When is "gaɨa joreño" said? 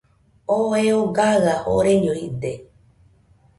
1.15-2.11